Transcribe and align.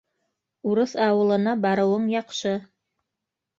Урыҫ 0.69 0.95
ауылына 1.09 1.55
барыуың 1.67 2.11
яҡшы. 2.17 2.57